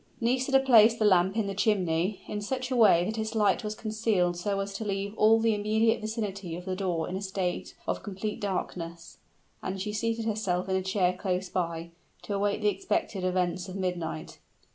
Nisida 0.19 0.59
placed 0.59 0.97
the 0.97 1.05
lamp 1.05 1.37
in 1.37 1.45
the 1.45 1.53
chimney, 1.53 2.21
in 2.27 2.41
such 2.41 2.71
a 2.71 2.75
way 2.75 3.05
that 3.05 3.19
its 3.19 3.35
light 3.35 3.63
was 3.63 3.75
concealed 3.75 4.35
so 4.35 4.59
as 4.59 4.73
to 4.73 4.83
leave 4.83 5.13
all 5.15 5.39
the 5.39 5.53
immediate 5.53 6.01
vicinity 6.01 6.55
of 6.55 6.65
the 6.65 6.75
door 6.75 7.07
in 7.07 7.15
a 7.15 7.21
state 7.21 7.75
of 7.85 8.01
complete 8.01 8.39
darkness; 8.41 9.19
and 9.61 9.79
she 9.79 9.93
seated 9.93 10.25
herself 10.25 10.67
in 10.67 10.75
a 10.75 10.81
chair 10.81 11.13
close 11.13 11.49
by, 11.49 11.91
to 12.23 12.33
await 12.33 12.61
the 12.61 12.67
expected 12.67 13.23
events 13.23 13.69
of 13.69 13.75
midnight. 13.75 14.39